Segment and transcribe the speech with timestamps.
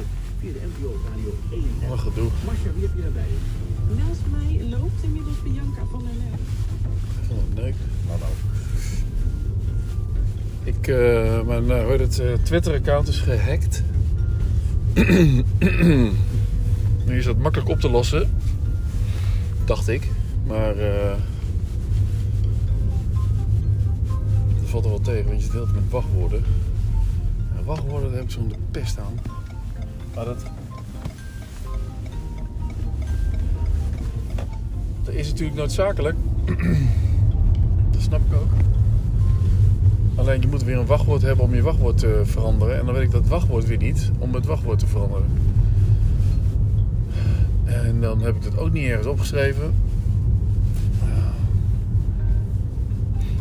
[0.00, 0.06] je
[0.40, 2.28] via de NPO Radio 1 Wat een gedoe.
[2.44, 3.32] Masha, wie heb je daarbij?
[3.96, 6.12] Naast mij loopt inmiddels Bianca van der
[7.30, 7.74] een neuk.
[8.06, 8.32] Nou, nou.
[10.64, 13.82] Ik, eh, mijn eh, het, eh, Twitter-account is gehackt.
[17.06, 18.30] nu is dat makkelijk op te lossen.
[19.64, 20.08] Dacht ik.
[20.46, 21.16] Maar eh
[24.60, 26.44] dat valt er wel tegen, want je zit heel tijd met wachtwoorden.
[27.56, 29.39] En wachtwoorden, daar heb ik zo'n de pest aan.
[30.14, 30.42] Maar dat...
[35.04, 36.16] Dat is natuurlijk noodzakelijk.
[37.92, 38.50] Dat snap ik ook.
[40.14, 42.78] Alleen je moet weer een wachtwoord hebben om je wachtwoord te veranderen.
[42.78, 45.26] En dan weet ik dat wachtwoord weer niet om het wachtwoord te veranderen.
[47.64, 49.74] En dan heb ik het ook niet ergens opgeschreven.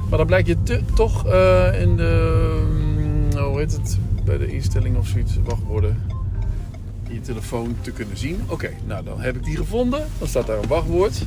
[0.10, 2.64] Maar dan blijkt je toch eh, in de.
[2.72, 3.98] mm, Hoe heet het?
[4.26, 5.98] Bij de instelling of zoiets, wachtwoorden.
[7.14, 8.42] Je telefoon te kunnen zien.
[8.48, 10.08] Oké, nou dan heb ik die gevonden.
[10.18, 11.24] Dan staat daar een wachtwoord.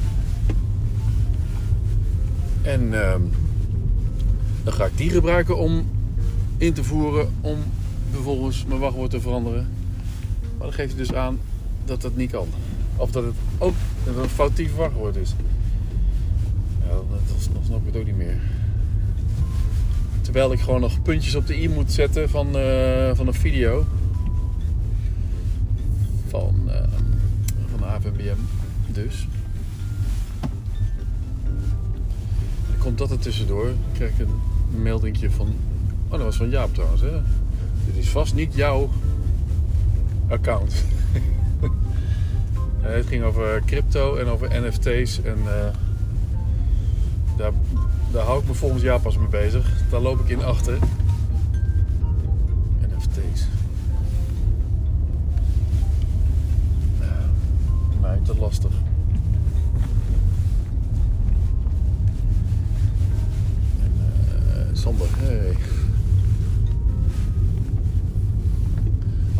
[2.62, 3.20] En ehm,
[4.64, 5.91] dan ga ik die gebruiken om
[6.56, 7.58] in te voeren om
[8.10, 9.69] vervolgens mijn wachtwoord te veranderen.
[10.58, 11.38] Maar dan geeft dus aan
[11.84, 12.47] dat dat niet kan.
[12.97, 13.75] Of dat het ook
[14.06, 15.34] een foutief wachtwoord is.
[16.80, 17.06] Ja, dan,
[17.53, 18.41] dan snap ik ook niet meer.
[20.20, 23.84] Terwijl ik gewoon nog puntjes op de i moet zetten van, eh, van een video.
[27.93, 28.39] AVBM
[28.87, 29.29] dus.
[32.79, 33.71] Komt dat er tussendoor.
[33.93, 35.55] Krijg ik een meldingje van...
[36.05, 37.21] Oh, dat was van Jaap trouwens, hè?
[37.87, 38.91] Dit is vast niet jouw
[40.29, 40.75] account.
[42.81, 45.23] Het ging over crypto en over NFT's.
[45.23, 45.75] En eh,
[47.37, 47.53] daar,
[48.12, 49.73] daar hou ik me volgens jaar pas mee bezig.
[49.91, 50.79] Daar loop ik in achter.
[58.53, 58.73] Lastig.
[63.83, 64.75] En, eh,
[65.19, 65.57] hey.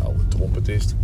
[0.03, 0.95] Oude trompetist.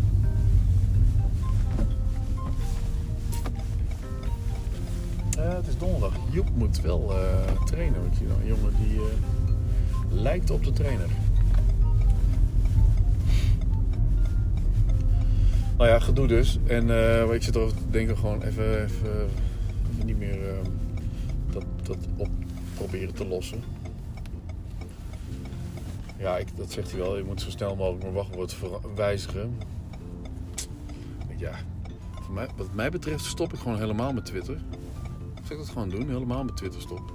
[5.30, 6.14] Ja, het is donderdag.
[6.32, 8.02] Joep moet wel eh, trainen.
[8.02, 11.10] Want je, een jongen die eh, lijkt op de trainer.
[15.80, 16.58] Nou ja, gedoe dus.
[16.68, 19.30] En eh, ik zit erover te denken gewoon even, even,
[20.06, 20.58] niet meer eh,
[21.52, 22.30] dat, dat op
[22.74, 23.64] proberen te lossen.
[26.18, 27.18] Ja, ik, dat zegt hij wel.
[27.18, 28.56] Je moet zo snel mogelijk mijn wachtwoord
[28.96, 29.58] wijzigen.
[31.38, 31.54] Ja,
[32.22, 34.58] voor mij, wat mij betreft stop ik gewoon helemaal met Twitter.
[35.44, 36.10] Zal ik dat gewoon doen?
[36.10, 37.12] Helemaal met Twitter stop.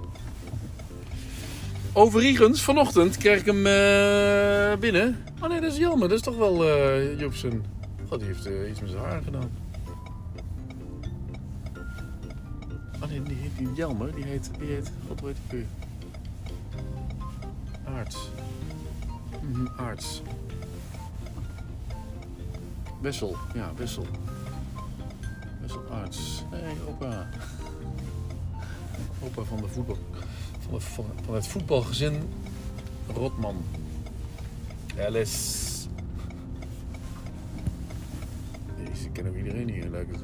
[1.93, 5.23] Overigens, vanochtend kreeg ik hem eh, binnen.
[5.41, 6.07] Oh nee, dat is jammer.
[6.07, 7.74] Dat is toch wel eh Joepsen.
[8.07, 9.51] God, die heeft eh, iets met zijn haar gedaan.
[13.01, 14.15] Oh nee, die niet Jelmer.
[14.15, 15.65] Die heet, die heet, god hoe heet die weer?
[17.95, 18.29] Aarts.
[19.41, 20.21] Mhm, Aarts.
[23.01, 24.05] Wessel, ja, Wessel.
[25.61, 26.43] Wessel Aarts.
[26.49, 27.29] Hey, opa.
[29.23, 29.97] Opa van, de voetbal,
[30.59, 30.79] van, de,
[31.25, 32.21] van het voetbalgezin
[33.13, 33.63] Rotman.
[34.99, 35.74] Alice.
[39.15, 40.23] Kennen we iedereen hier, het.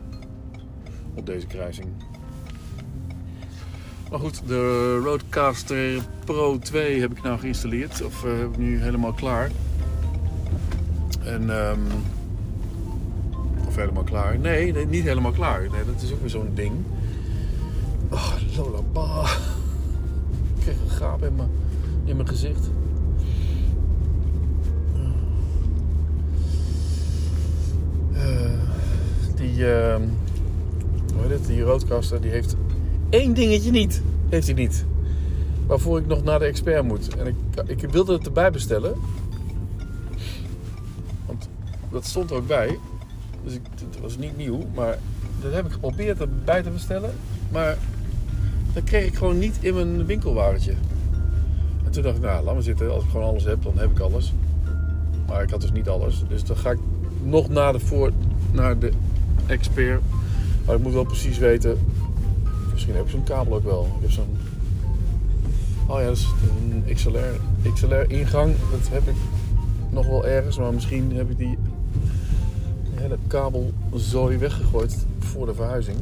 [1.14, 1.88] Op deze kruising.
[4.10, 8.04] Maar goed, de Roadcaster Pro 2 heb ik nou geïnstalleerd.
[8.04, 9.52] Of eh, heb ik nu helemaal klaar.
[11.24, 11.80] En, ehm,
[13.68, 14.40] of helemaal klaar.
[14.40, 15.60] Nee, niet helemaal klaar.
[15.60, 16.74] Nee, dat is ook weer zo'n ding.
[18.10, 19.22] Oh, Lola ba.
[20.56, 21.50] Ik kreeg een gaap in mijn,
[22.06, 22.70] in mijn gezicht.
[31.46, 32.56] Die, roodkaster, die heeft
[33.10, 34.02] één dingetje niet.
[34.30, 34.86] Heeft hij niet.
[35.68, 37.16] Waarvoor ik nog naar de expert moet.
[37.16, 37.36] En ik,
[37.66, 38.96] ik wilde het erbij bestellen.
[41.26, 41.50] Want
[41.92, 42.78] dat stond er ook bij.
[43.44, 43.62] Dus ik,
[43.92, 44.60] het was niet nieuw.
[44.76, 44.98] Maar
[45.42, 47.12] dat heb ik geprobeerd erbij te bestellen.
[47.52, 47.78] Maar
[48.74, 50.74] dat kreeg ik gewoon niet in mijn winkelwagentje.
[51.86, 52.92] En toen dacht ik, nou, laat maar zitten.
[52.94, 54.34] Als ik gewoon alles heb, dan heb ik alles.
[55.28, 56.24] Maar ik had dus niet alles.
[56.28, 56.80] Dus dan ga ik
[57.24, 58.12] nog naar de, voor,
[58.52, 58.92] naar de
[59.52, 60.02] expert.
[60.66, 61.78] Maar ik moet wel precies weten.
[62.72, 63.86] Misschien heb ik zo'n kabel ook wel.
[63.96, 64.38] Ik heb zo'n.
[65.88, 66.28] Oh ja, dat is
[66.72, 67.40] een XLR,
[67.74, 68.56] XLR ingang.
[68.72, 69.16] Dat heb ik
[69.90, 70.58] nog wel ergens.
[70.58, 71.58] Maar misschien heb ik die
[72.96, 75.98] hele kabelzooi weggegooid voor de verhuizing.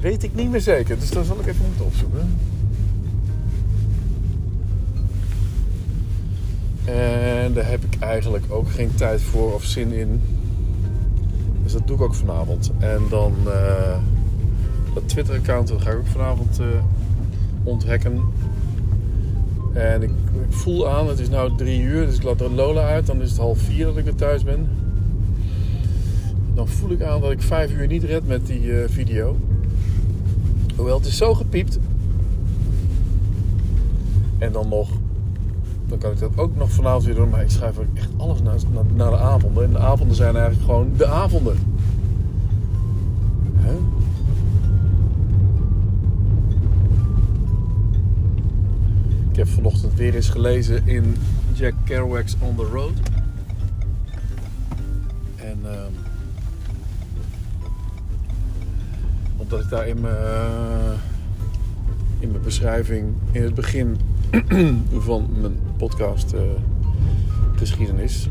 [0.00, 0.98] Weet ik niet meer zeker.
[0.98, 2.38] Dus daar zal ik even moeten opzoeken.
[6.84, 10.20] En daar heb ik eigenlijk ook geen tijd voor of zin in.
[11.70, 12.72] Dus dat doe ik ook vanavond.
[12.78, 13.98] En dan eh,
[14.94, 16.66] dat Twitter-account ga ik ook vanavond eh,
[17.62, 18.20] onthacken.
[19.72, 20.10] En ik,
[20.48, 23.06] ik voel aan, het is nu drie uur, dus ik laat er Lola uit.
[23.06, 24.68] Dan is het half vier dat ik weer thuis ben.
[26.54, 29.36] Dan voel ik aan dat ik vijf uur niet red met die eh, video.
[30.76, 31.78] Hoewel het is zo gepiept.
[34.38, 34.90] En dan nog,
[35.90, 37.28] dan kan ik dat ook nog vanavond weer doen.
[37.28, 38.56] Maar ik schrijf ook echt alles naar,
[38.94, 39.64] naar, de avonden.
[39.64, 41.56] En de avonden zijn eigenlijk gewoon de avonden.
[49.30, 51.16] Ik heb vanochtend weer eens gelezen in
[51.52, 52.92] Jack Kerouac's On The Road.
[55.36, 55.92] En ehm,
[59.36, 60.92] omdat ik daar in mijn, eh,
[62.18, 63.96] in mijn beschrijving in het begin
[65.06, 66.40] van mijn podcast eh,
[67.56, 68.28] geschiedenis.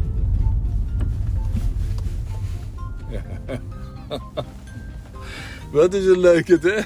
[5.71, 6.77] Wat is een leuk het, hè?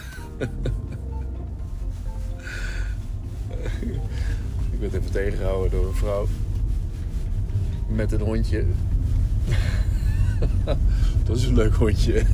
[4.72, 6.28] Ik werd even tegengehouden door een vrouw.
[7.88, 8.66] Met een hondje.
[11.26, 12.26] Dat is een leuk hondje.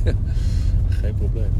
[0.88, 1.52] Geen probleem.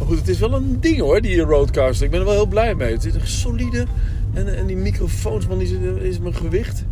[0.00, 2.04] Maar goed, het is wel een ding hoor, die Roadcaster.
[2.04, 2.92] Ik ben er wel heel blij mee.
[2.92, 3.86] Het is echt solide.
[4.32, 5.70] En, en die microfoons, man, is,
[6.00, 6.84] is mijn gewicht.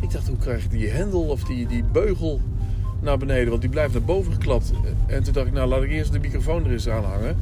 [0.00, 2.40] Ik dacht, hoe krijg ik die hendel of die, die beugel
[3.00, 3.48] naar beneden?
[3.48, 4.72] Want die blijft naar boven geklapt.
[5.06, 7.36] En toen dacht ik, nou laat ik eerst de microfoon er eens aanhangen.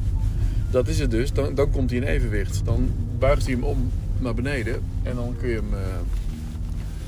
[0.70, 1.32] Dat is het dus.
[1.32, 2.64] Dan, dan komt hij in evenwicht.
[2.64, 4.82] Dan buigt hij hem om naar beneden.
[5.02, 5.80] En dan kun je hem eh,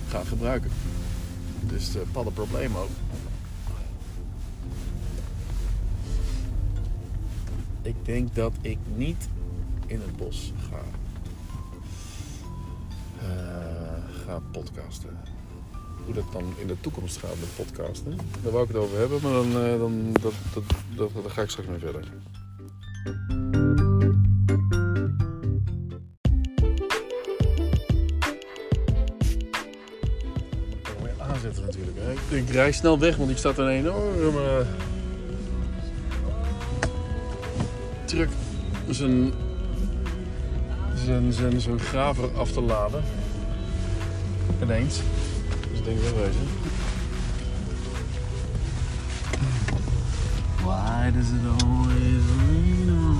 [0.08, 0.70] gaan gebruiken.
[1.60, 2.90] Dus uh, padden probleem ook.
[7.82, 9.28] Ik denk dat ik niet
[9.86, 10.82] in het bos ga,
[13.18, 15.18] eh, ga podcasten.
[16.04, 19.20] Hoe dat dan in de toekomst gaat met podcasten, daar wou ik het over hebben,
[19.22, 22.04] maar dan, eh, dan dat, dat, dat, ga ik straks mee verder.
[31.02, 31.96] Ik aanzetten natuurlijk.
[32.30, 34.66] Ik, ik rij snel weg, want die staat een enorme
[38.10, 38.28] truck
[38.88, 39.32] zijn,
[41.04, 43.02] zijn, zijn, zijn graver af te laden.
[44.62, 45.00] Ineens.
[45.70, 46.46] Dus ik denk wel wezen.
[50.62, 53.18] Why does it always rain on?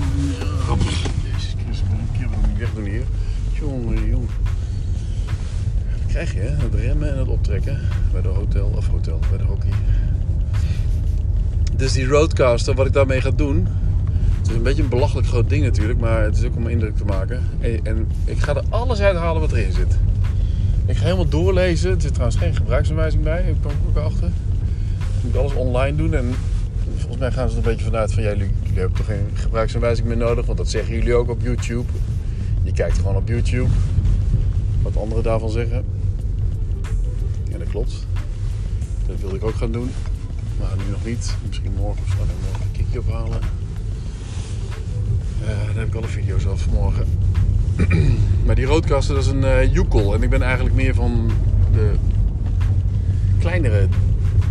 [0.69, 3.05] Oh, Jezus Christus, ik keer wat niet wegdoen hier.
[3.53, 4.29] Jongen, jongen.
[6.01, 6.49] Dat krijg je, hè?
[6.49, 7.79] Het remmen en het optrekken.
[8.11, 9.71] Bij de hotel, of hotel, bij de hockey.
[11.75, 13.67] Dus die roadcaster, wat ik daarmee ga doen,
[14.41, 16.95] het is een beetje een belachelijk groot ding natuurlijk, maar het is ook om indruk
[16.95, 17.43] te maken.
[17.83, 19.97] En, ik ga er alles uithalen wat erin zit.
[20.85, 21.91] Ik ga helemaal doorlezen.
[21.91, 24.27] Er zit trouwens geen gebruiksaanwijzing bij, ik kom ook achter.
[24.27, 26.33] Ik moet alles online doen en
[26.95, 28.23] volgens mij gaan ze er een beetje vanuit van...
[28.23, 31.91] Jullie, hebben toch geen gebruiksaanwijzing meer nodig, want dat zeggen jullie ook op YouTube.
[32.63, 33.69] Je kijkt gewoon op YouTube
[34.81, 35.83] wat anderen daarvan zeggen.
[37.49, 38.07] Ja, dat klopt.
[39.07, 39.91] Dat wilde ik ook gaan doen,
[40.59, 41.35] maar nu nog niet.
[41.47, 43.60] Misschien morgen of zo, morgen een kikje ophalen.
[45.51, 47.05] Uh, daar heb ik al een video's af vanmorgen.
[48.45, 50.13] maar die roodkasten, dat is een uh.
[50.13, 51.31] En ik ben eigenlijk meer van
[51.73, 51.91] de
[53.39, 53.87] kleinere,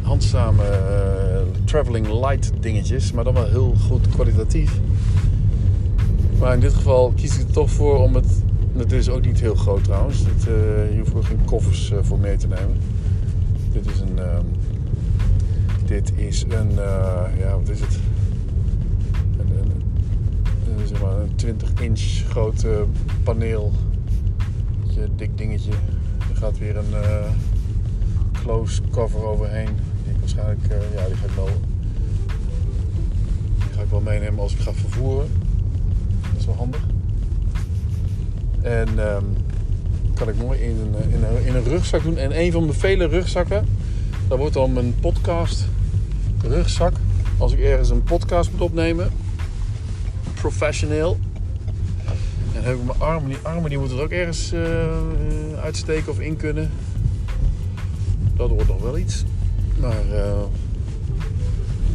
[0.03, 3.13] handzame uh, traveling light dingetjes.
[3.13, 4.81] Maar dan wel heel goed kwalitatief.
[6.39, 8.43] Maar in dit geval kies ik er toch voor om het...
[8.77, 10.19] Het is ook niet heel groot trouwens.
[10.19, 10.43] Het,
[10.95, 12.77] je hoeft geen koffers voor mee te nemen.
[13.73, 14.19] Dit is een...
[14.19, 14.45] ehm,
[15.85, 16.71] dit is een...
[17.39, 17.99] ja, wat is het?
[20.87, 22.81] Zeg maar een 20 inch groot uh,
[23.23, 23.73] paneel.
[24.87, 25.73] Beetje dik dingetje.
[26.31, 27.27] Er gaat weer een uh,
[28.43, 29.69] close cover overheen.
[30.05, 31.49] Die ik waarschijnlijk, uh, ja, die ga ik wel.
[33.59, 35.29] Die ga ik wel meenemen als ik ga vervoeren.
[36.23, 36.81] Dat is wel handig.
[38.63, 39.37] En um,
[40.15, 42.17] kan ik mooi in een, in, een, in een rugzak doen.
[42.17, 43.67] En een van mijn vele rugzakken,
[44.29, 45.65] dat wordt dan mijn podcast
[46.43, 46.93] rugzak.
[47.39, 49.11] Als ik ergens een podcast moet opnemen,
[50.41, 51.19] professioneel.
[52.55, 53.29] En dan heb ik mijn armen.
[53.29, 56.71] Die armen die moeten er ook ergens uh, uitsteken of in kunnen.
[58.35, 59.25] Dat wordt nog wel iets.
[59.81, 60.43] Maar uh,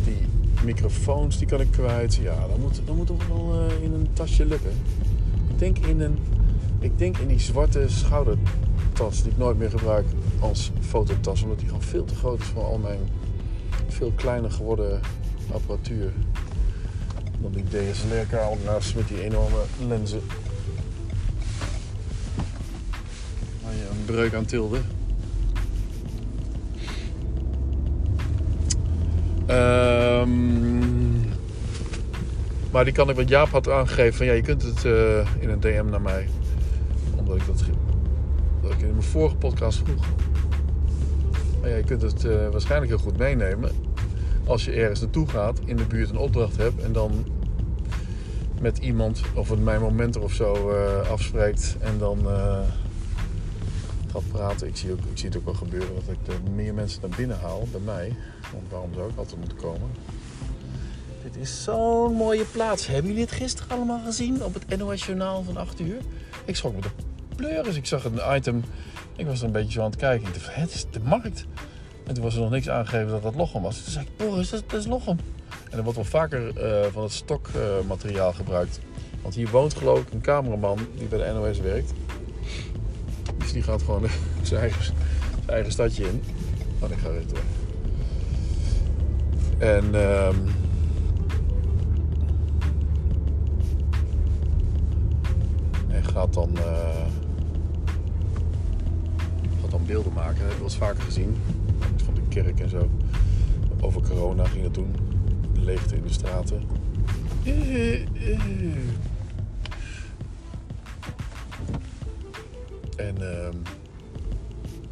[0.03, 0.17] die
[0.63, 2.15] microfoons die kan ik kwijt.
[2.15, 4.71] Ja, dat moet, dat moet toch wel uh, in een tasje lukken.
[5.49, 6.17] Ik denk in, een,
[6.79, 10.05] ik denk in die zwarte schoudertas die ik nooit meer gebruik
[10.39, 11.41] als fototas.
[11.41, 12.99] Omdat die gewoon veel te groot is voor al mijn
[13.87, 14.99] veel kleiner geworden
[15.51, 16.13] apparatuur
[17.51, 20.21] dan die DSLR-camera's met die enorme lenzen.
[24.05, 24.79] breuk aan tilde.
[29.45, 30.29] Ehm,
[32.71, 35.49] maar die kan ik, wat Jaap had aangegeven, van ja, je kunt het eh, in
[35.49, 36.27] een DM naar mij.
[37.15, 37.63] Omdat ik dat,
[38.61, 40.05] dat ik in mijn vorige podcast vroeg.
[41.63, 43.71] Ja, je kunt het eh, waarschijnlijk heel goed meenemen.
[44.45, 47.25] Als je ergens naartoe gaat, in de buurt een opdracht hebt en dan
[48.62, 52.59] met iemand of met mijn momenter of zo eh, afspreekt en dan eh,
[54.12, 54.67] gaat praten.
[54.67, 57.17] Ik zie, ook, ik zie het ook wel gebeuren dat ik er meer mensen naar
[57.17, 58.15] binnen haal bij mij.
[58.51, 59.89] Want waarom zou ik altijd moeten komen?
[61.24, 62.88] Dit is zo'n mooie plaats.
[62.88, 65.97] Hebben jullie het gisteren allemaal gezien op het NOS Journaal van 8 uur?
[66.45, 66.89] Ik schrok me de
[67.35, 67.75] pleuris.
[67.75, 68.63] Ik zag een item.
[69.15, 70.27] Ik was er een beetje zo aan het kijken.
[70.27, 71.45] Ik dacht, het is de markt.
[72.05, 73.83] En toen was er nog niks aangegeven dat dat Lochem was.
[73.83, 75.17] Toen zei ik, Boris, dat, dat is Lochem.
[75.69, 78.79] En er wordt wel vaker eh, van het stokmateriaal gebruikt.
[79.22, 81.93] Want hier woont geloof ik een cameraman die bij de NOS werkt.
[83.38, 84.07] Dus die gaat gewoon
[84.41, 84.95] zijn eigen, zijn
[85.45, 86.24] eigen stadje in.
[86.79, 87.43] Oh, ik ga terug.
[89.57, 90.36] En ehm
[95.88, 97.05] en gaat dan, eh,
[99.62, 100.36] gaat dan beelden maken.
[100.36, 101.38] Dat heb ik wel eens vaker gezien.
[102.03, 102.89] Van de kerk en zo.
[103.79, 104.95] Over corona ging het toen.
[105.65, 106.63] Leegte in de straten.
[112.98, 113.57] En ehm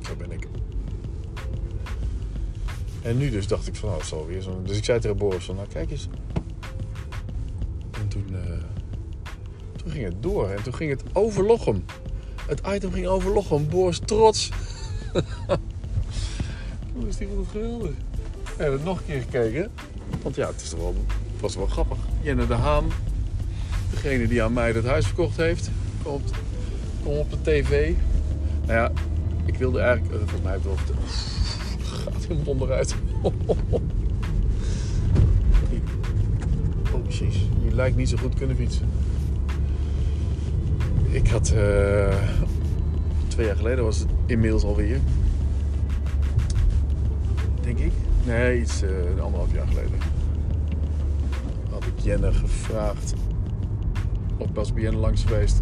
[0.05, 0.47] zo ben ik.
[3.01, 4.61] En nu dus dacht ik van, nou, het zal weer zo.
[4.65, 6.07] Dus ik zei tegen Boris van, nou kijk eens.
[7.91, 8.63] En toen, eh,
[9.75, 10.49] toen ging het door.
[10.49, 11.75] En toen ging het over.
[12.47, 13.69] Het item ging over Lochem.
[13.69, 14.49] Boris trots.
[16.93, 17.91] Hoe is die wel geweldig.
[18.43, 19.71] We hebben het nog een keer gekeken.
[20.21, 20.95] Want ja, het, is wel,
[21.39, 21.97] was wel grappig.
[22.21, 22.85] Jenne de Haan,
[23.89, 25.71] degene die aan mij het huis verkocht heeft,
[26.03, 26.31] komt,
[27.03, 27.93] komt op de tv.
[28.65, 28.91] Nou ja,
[29.45, 30.77] ik wilde eigenlijk, eh, volgens mij ik het wel.
[32.13, 32.95] Gaat iemand onderuit.
[36.93, 37.35] Oh, precies.
[37.65, 38.89] Je lijkt niet zo goed kunnen fietsen.
[41.09, 42.15] Ik had eh,
[43.27, 44.99] twee jaar geleden was het inmiddels alweer.
[47.61, 47.91] Denk ik.
[48.25, 49.97] Nee, iets een anderhalf jaar geleden.
[51.71, 53.13] Had ik Jenne gevraagd.
[54.37, 55.59] Of was bij Jenne langs geweest.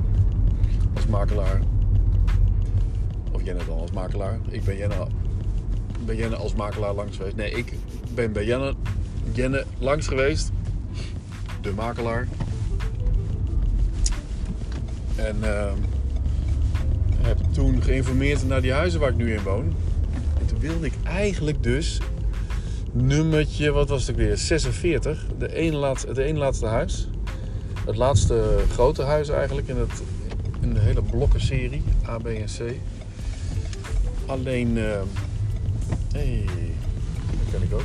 [0.95, 1.61] Als makelaar.
[3.31, 4.39] Of Jenne dan als makelaar.
[4.49, 5.07] Ik ben Jenne,
[6.05, 7.35] ben Jenne als makelaar langs geweest.
[7.35, 7.73] Nee, ik
[8.13, 8.73] ben bij Jenne,
[9.31, 10.51] Jenne langs geweest.
[11.61, 12.27] De makelaar.
[15.15, 15.77] En ehm,
[17.21, 19.73] heb toen geïnformeerd naar die huizen waar ik nu in woon.
[20.39, 22.01] En toen wilde ik eigenlijk dus
[22.91, 24.37] nummertje, wat was het weer?
[24.37, 25.25] 46.
[25.37, 27.09] De ene laatste, het ene laatste huis.
[27.85, 30.03] Het laatste grote huis eigenlijk in, het,
[30.61, 32.73] in de hele blokkenserie A, B en C.
[34.25, 35.01] Alleen, uh,
[36.13, 36.45] hey,
[37.25, 37.81] dat ken ik ook.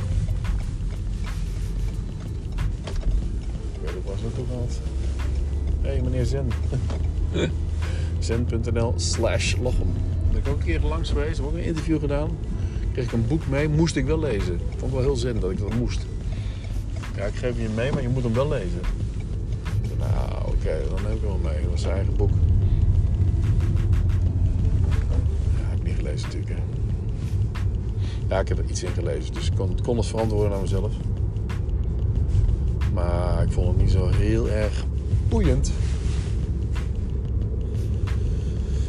[3.73, 4.79] Ik weet ook waar ze naartoe gaat.
[5.81, 6.51] Hé, hey, meneer Zen.
[8.19, 9.93] Zen.nl slash Lochem.
[10.31, 12.29] Ben ik ook een keer langs geweest, heb ook een interview gedaan.
[12.97, 14.59] Kreeg ik een boek mee, moest ik wel lezen.
[14.69, 16.05] Vond ik wel heel zen dat ik dat moest.
[17.15, 18.79] Ja, ik geef je mee, maar je moet hem wel lezen.
[19.97, 21.61] Nou, oké, dan neem ik hem wel mee.
[21.61, 22.29] Dat was zijn eigen boek.
[25.57, 26.51] Ja, heb ik niet gelezen natuurlijk.
[26.51, 26.63] Hè.
[28.27, 30.93] Ja, ik heb er iets in gelezen, dus ik kon, kon het verantwoorden naar mezelf.
[32.93, 34.85] Maar ik vond het niet zo heel erg
[35.29, 35.71] boeiend.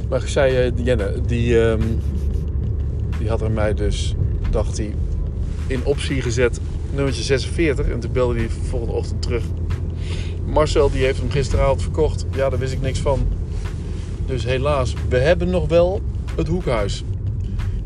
[0.08, 2.00] Maar ik zei, uh, Jenne, die, um,
[3.18, 4.14] die had er mij dus,
[4.50, 4.94] dacht hij,
[5.66, 6.60] in optie gezet
[6.94, 7.88] nummertje 46.
[7.88, 9.44] En toen belde hij de volgende ochtend terug.
[10.46, 12.26] Marcel die heeft hem gisteravond verkocht.
[12.34, 13.26] Ja, daar wist ik niks van.
[14.26, 16.00] Dus helaas, we hebben nog wel
[16.36, 17.04] het hoekhuis.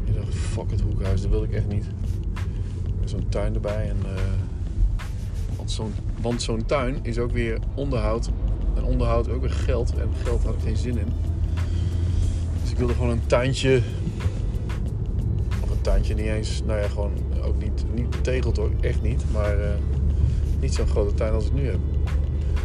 [0.04, 1.86] Ik dacht, fuck het hoekhuis, dat wil ik echt niet.
[3.00, 3.88] Met zo'n tuin erbij.
[3.88, 3.96] En,
[5.72, 8.30] zo'n want zo'n tuin is ook weer onderhoud.
[8.76, 9.94] En onderhoud ook weer geld.
[9.94, 11.08] En geld had ik geen zin in.
[12.62, 13.80] Dus ik wilde gewoon een tuintje.
[16.02, 16.62] Tuintje niet eens.
[16.66, 17.12] Nou ja, gewoon
[17.44, 18.70] ook niet, niet betegeld hoor.
[18.80, 19.24] Echt niet.
[19.32, 19.64] Maar uh,
[20.60, 21.78] niet zo'n grote tuin als ik nu heb.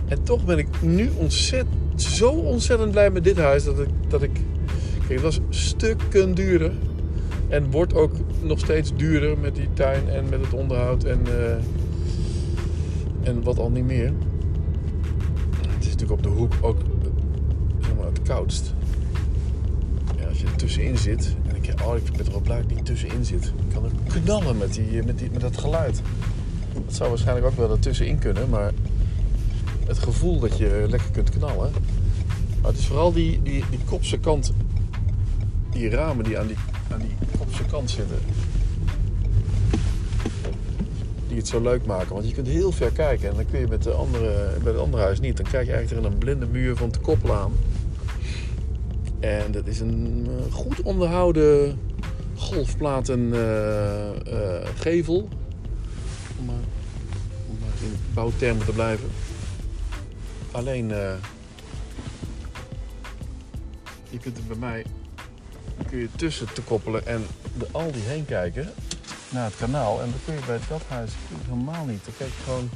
[0.05, 3.63] En toch ben ik nu ontzettend, zo ontzettend blij met dit huis.
[3.63, 4.31] Dat ik, dat ik.
[4.97, 6.71] Kijk, het was stukken duurder.
[7.47, 11.03] En wordt ook nog steeds duurder met die tuin en met het onderhoud.
[11.03, 11.21] En.
[11.27, 11.51] Uh,
[13.23, 14.13] en wat al niet meer.
[15.67, 16.77] Het is natuurlijk op de hoek ook
[17.81, 18.73] zeg maar, het koudst.
[20.19, 21.35] Ja, als je er tussenin zit.
[21.85, 23.45] Oh, ik blij dat ik niet tussenin zit.
[23.45, 26.01] Ik kan er knallen met, die, met, die, met dat geluid.
[26.73, 28.49] Dat zou waarschijnlijk ook wel ertussenin kunnen.
[28.49, 28.71] Maar
[29.87, 31.71] het gevoel dat je lekker kunt knallen.
[32.61, 34.53] Het is vooral die, die, die kopse kant.
[35.71, 36.57] die ramen die aan die,
[36.91, 38.17] aan die op zijn kant zitten.
[41.27, 42.13] Die het zo leuk maken.
[42.13, 43.29] Want je kunt heel ver kijken.
[43.29, 45.37] En dan kun je met de andere, bij het andere huis niet.
[45.37, 47.51] Dan krijg je eigenlijk tegen een blinde muur van te koppelen.
[49.27, 51.79] En dat is een eh, goed onderhouden
[52.35, 55.07] golfplaten eh, eh.
[55.07, 56.55] Om maar,
[57.47, 59.09] om maar in bouwtermen te blijven.
[60.51, 60.87] Alleen,
[64.09, 64.85] je kunt er bij mij
[65.87, 67.25] kun je tussen te koppelen en
[67.57, 68.69] de Aldi heen kijken
[69.29, 70.01] naar het kanaal.
[70.01, 71.11] En dan kun je bij dat huis
[71.47, 72.05] helemaal niet.
[72.05, 72.69] Dan kijk je gewoon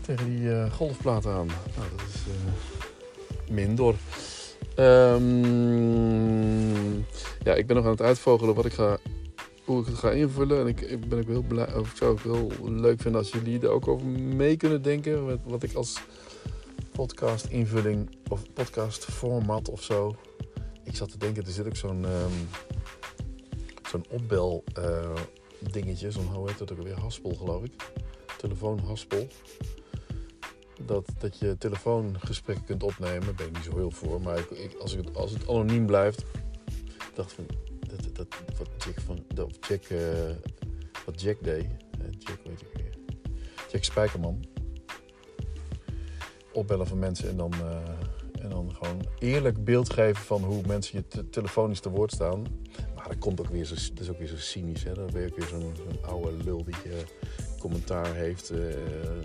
[0.00, 1.46] tegen die golfplaten aan.
[1.46, 2.52] Nou, dat is eh
[3.50, 3.94] minder.
[4.78, 6.68] Ehm,
[7.44, 8.98] ja, ik ben nog aan het uitvogelen wat ik ga,
[9.64, 10.60] hoe ik het ga invullen.
[10.60, 13.30] En ik, ik ben ook heel blij, of ik zou het heel leuk vinden als
[13.30, 15.26] jullie er ook over mee kunnen denken.
[15.26, 16.00] Wat, wat ik als
[16.92, 20.16] podcast invulling of podcast format of zo.
[20.84, 22.32] Ik zat te denken, er zit ook zo'n ehm,
[23.90, 25.14] zo'n opbel eh,
[25.58, 27.72] dingetje, zo'n hoe heet dat ook alweer, haspel geloof ik.
[28.36, 29.26] Telefoonhaspel.
[30.86, 34.20] Dat, dat je telefoongesprekken kunt opnemen, daar ben ik niet zo heel voor.
[34.20, 36.24] Maar ik, als, ik het, als het anoniem blijft,
[37.14, 37.46] dacht van,
[37.80, 38.26] dat, dat,
[38.58, 40.30] wat Jack, van, dat Jack, eh,
[41.06, 42.94] wat Jack deed, eh, Jack weet ik weer,
[43.72, 44.44] Jack Spijkerman,
[46.52, 50.98] opbellen van mensen en dan, eh, en dan gewoon eerlijk beeld geven van hoe mensen
[50.98, 52.44] je te- telefonisch te woord staan.
[53.08, 54.94] Dat komt ook weer zo, dat is ook weer zo cynisch, hè?
[54.94, 56.98] Dan ben je weer zo'n oude lul die eh,
[57.58, 58.58] commentaar heeft eh,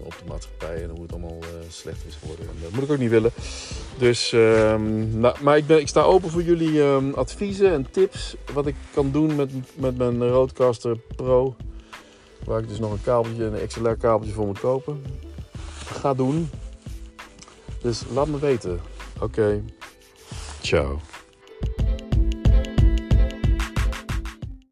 [0.04, 2.46] op de maatschappij en hoe het allemaal eh, slecht is geworden.
[2.46, 3.32] En dat moet ik ook niet willen.
[3.98, 8.36] Dus, ehm, nou, maar ik, ben, ik sta open voor jullie ehm, adviezen en tips.
[8.54, 11.56] Wat ik kan doen met, met mijn Rodecaster Pro.
[12.46, 15.04] Waar ik dus nog een kabeltje, een XLR kabeltje voor moet kopen.
[15.86, 16.50] Ga doen.
[17.82, 18.80] Dus laat me weten.
[19.20, 19.64] Oké.
[20.62, 21.00] Ciao.